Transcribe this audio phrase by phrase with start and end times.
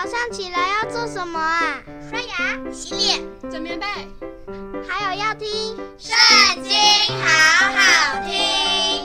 [0.00, 1.82] 早上起来要做什么啊？
[2.08, 3.84] 刷牙、洗脸、整棉被，
[4.86, 5.48] 还有要听
[5.98, 6.16] 《圣
[6.62, 6.72] 经》，
[7.20, 7.26] 好
[7.74, 9.04] 好听。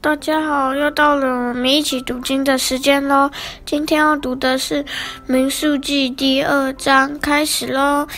[0.00, 3.30] 大家好，又到了我们一起读经的时间喽。
[3.66, 4.82] 今天要读的是
[5.26, 8.08] 《民数记》第二章，开始喽。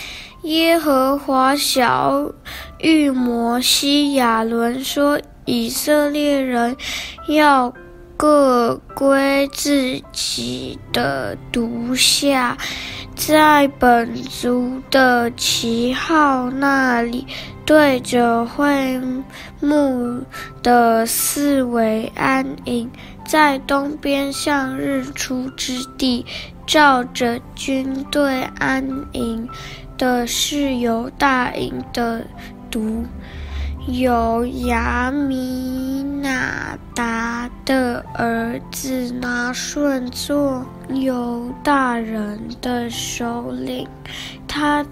[0.43, 2.31] 耶和华晓
[2.79, 6.77] 諭摩西亚伦说：“以色列人
[7.27, 7.73] 要。”
[8.17, 12.57] 各归自己的督下，
[13.15, 17.27] 在本族的旗号那里，
[17.63, 18.99] 对着会
[19.61, 20.19] 幕
[20.63, 22.89] 的四围安营，
[23.23, 26.25] 在东边向日出之地，
[26.65, 29.47] 照着军队安营
[29.95, 32.25] 的是犹大营的
[32.71, 33.05] 独。
[33.89, 43.87] 有亚米拿达的儿子拿顺做犹大人的首领，
[44.47, 44.83] 他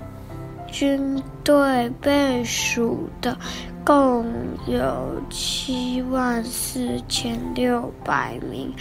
[0.72, 3.36] 军队被数的
[3.84, 4.32] 共
[4.68, 8.72] 有七万四千六百名，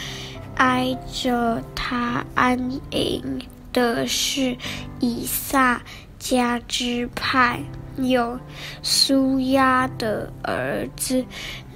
[0.56, 2.58] 挨着他安
[2.90, 3.40] 营
[3.72, 4.55] 的是
[5.00, 5.80] 以萨
[6.20, 7.62] 迦支派。
[7.96, 8.38] 有
[8.82, 11.24] 苏押的儿子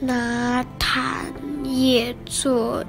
[0.01, 1.25] 拿坦
[1.65, 2.85] 业做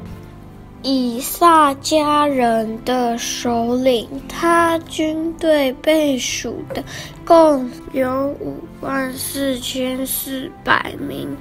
[0.82, 6.84] 以萨迦人的首领，他军队被数的
[7.26, 11.36] 共有五万四千四百名。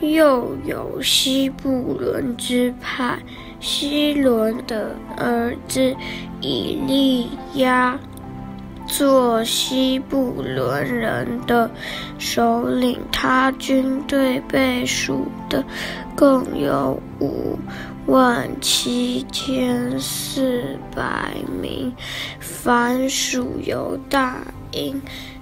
[0.00, 3.16] 又有西布伦支派
[3.60, 5.94] 希伦的儿子
[6.40, 7.96] 以利亚。
[8.86, 11.70] 做西布伦人的
[12.18, 15.64] 首领，他军队被数的
[16.16, 17.58] 共有五
[18.06, 21.92] 万七千四百名。
[22.40, 24.38] 凡属犹大
[24.72, 25.00] 营，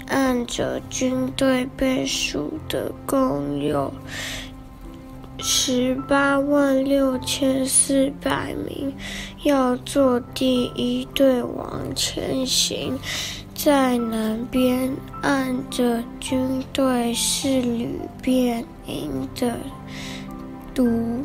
[0.08, 3.93] 按着军队被数的共有
[5.38, 8.94] 十八万六千四百名。
[9.43, 12.98] 要做第一队往前行。
[13.62, 14.91] 在南边
[15.21, 17.88] 按着军队是流
[18.22, 19.54] 便营的
[20.75, 21.22] 督，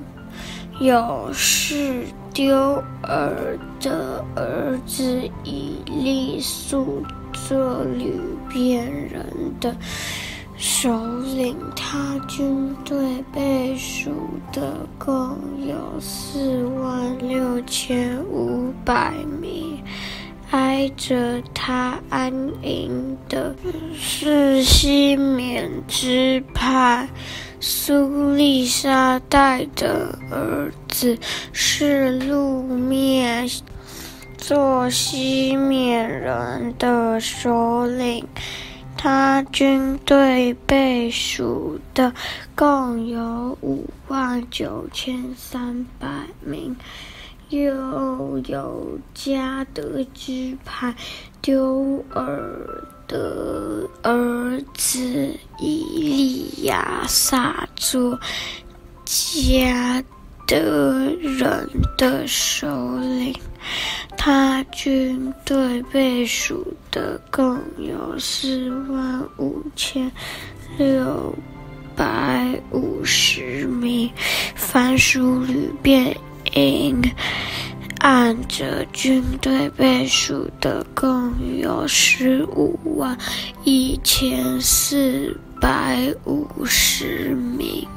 [0.81, 2.03] 有示
[2.33, 7.01] 丢儿的儿子以利宿
[7.31, 8.09] 做流
[8.49, 9.25] 便人
[9.61, 9.73] 的
[10.57, 10.91] 首
[11.37, 14.11] 领，他军队被数
[14.51, 19.79] 的共有四万六千五百名。
[20.51, 23.55] 挨着他安营的
[23.93, 27.07] 是西缅支派
[27.59, 31.17] 苏利沙带的儿子
[31.51, 33.49] 是路面，
[34.37, 38.25] 做西缅人的首领，
[38.95, 42.13] 他军队被数的
[42.55, 46.07] 共有五万九千三百
[46.41, 46.75] 名。
[47.49, 50.93] 又有迦得支派
[51.41, 54.99] 丢尔的儿子
[55.59, 58.19] 以利亚撒做
[59.05, 60.03] 迦
[60.47, 63.33] 得人的首领，
[64.17, 70.11] 他军队被数的共有四万五千
[70.77, 71.33] 六
[71.95, 74.11] 百五十名，
[74.55, 76.15] 凡属流便
[76.55, 77.01] 营，
[77.99, 83.17] 按着军队倍数的共有十五万
[83.63, 87.87] 一千四百五十名，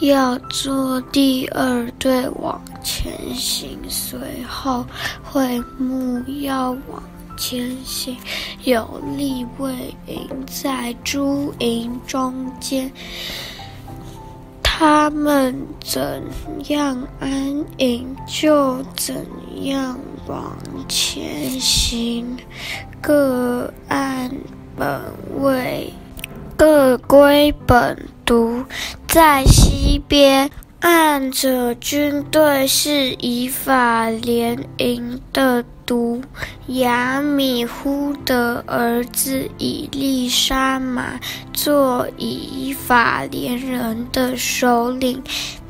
[0.00, 3.78] 要做第二队往前行。
[3.88, 4.84] 随后
[5.22, 7.02] 会幕要往
[7.36, 8.16] 前行，
[8.64, 9.72] 有利未
[10.06, 12.90] 营在朱营中间。
[14.80, 15.54] 他们
[15.84, 16.22] 怎
[16.68, 17.30] 样安
[17.76, 19.14] 营，就怎
[19.64, 19.94] 样
[20.26, 20.56] 往
[20.88, 22.38] 前行，
[22.98, 24.30] 各按
[24.78, 24.98] 本
[25.42, 25.92] 位，
[26.56, 28.64] 各归本族，
[29.06, 30.50] 在西边
[30.80, 35.64] 按着军队是以法联营的。
[35.90, 36.22] 督
[36.68, 41.18] 亚米忽的儿子以利沙玛
[41.52, 45.20] 做以法莲人的首领，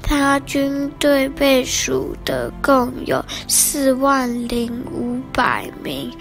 [0.03, 6.13] 他军队被数的共有四万零五百名。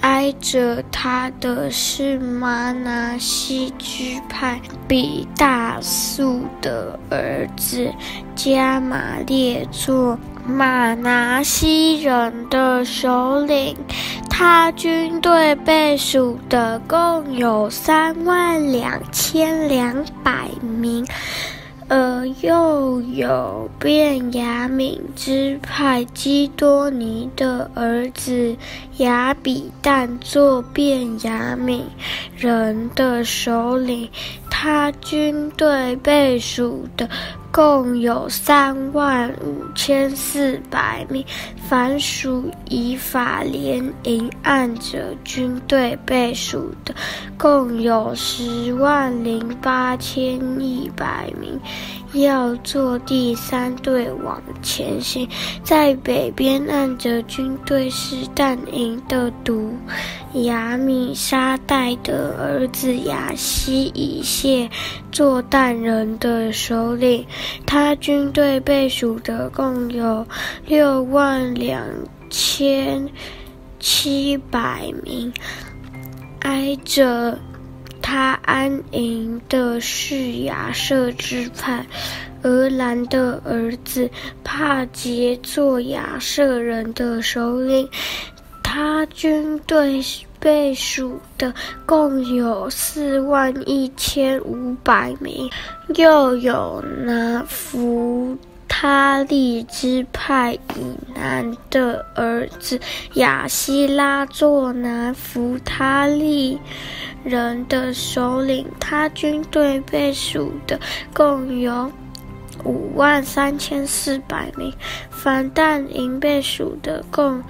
[0.00, 7.90] 挨着他的是玛拿西支派比大素的儿子
[8.34, 13.76] 加玛列做玛拿西人的首领，
[14.30, 21.04] 他军队被数的共有三万两千两百名。
[22.40, 28.56] 又有便雅悯支派基多尼的儿子
[28.98, 31.82] 亚比旦做便雅悯
[32.36, 34.08] 人的首领，
[34.50, 37.08] 他军队被数的
[37.50, 41.24] 共有三万五千四百名。
[41.68, 46.94] 凡属以法莲营按着军队被数的，
[47.36, 51.60] 共有十万零八千一百名。
[52.22, 55.28] 要做第三队往前行，
[55.62, 59.72] 在北边按着军队是但营的督
[60.44, 64.68] 亚米沙代的儿子亚西以谢
[65.12, 67.24] 做但人的首领，
[67.66, 70.26] 他军队被数的共有
[70.66, 71.82] 六万两
[72.30, 73.08] 千
[73.78, 75.32] 七百名，
[76.40, 77.38] 挨着。
[78.08, 81.84] 他安营的是亚设支派，
[82.44, 84.08] 俄兰的儿子
[84.44, 87.88] 帕杰做亚瑟人的首领，
[88.62, 90.00] 他军队
[90.38, 91.52] 被数的
[91.84, 95.50] 共有四万一千五百名，
[95.96, 98.38] 又有拿弗
[98.78, 102.78] 他利支派以南的儿子
[103.14, 106.58] 亚希拉做南弗他利
[107.24, 110.78] 人的首领，他军队被数的
[111.14, 111.90] 共有
[112.64, 114.70] 五万三千四百名，
[115.10, 117.42] 凡但营被数的共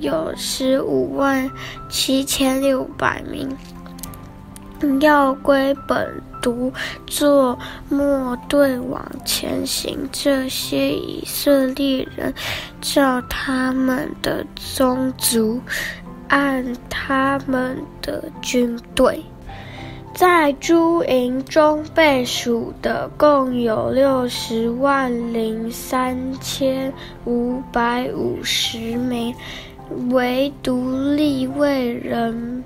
[0.00, 1.48] 有十五万
[1.88, 3.48] 七千六百名。
[5.00, 6.08] 要归本
[6.40, 6.72] 督
[7.06, 7.58] 做
[7.88, 12.32] 末队往前行，这些以色列人
[12.80, 15.60] 照他们的宗族。
[16.28, 19.22] 按他们的军队，
[20.14, 26.90] 在诸营中被数的共有六十万零三千
[27.26, 29.34] 五百五十名，
[30.08, 32.61] 唯独利未人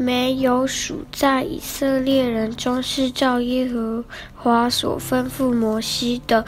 [0.00, 1.04] 没有数。
[1.12, 4.02] 在以色列人中是照耶和
[4.34, 6.42] 华所吩咐摩西的，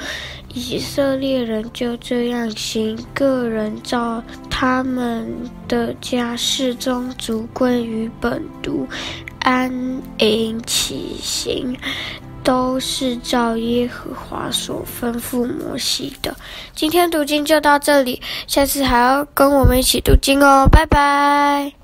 [0.54, 4.22] 以色列人就这样行，个人照。
[4.49, 5.26] 他们
[5.66, 8.87] 的家室宗族归于本都，
[9.40, 9.69] 安
[10.19, 11.76] 营起行，
[12.44, 16.37] 都是照耶和华所吩咐摩西的。
[16.76, 21.81] 今天读经就到这里，下次还要跟我们一起读经哦，拜拜。